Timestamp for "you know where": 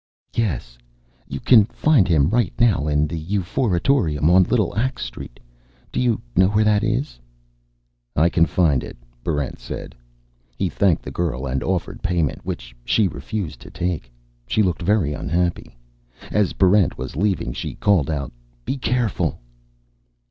5.99-6.63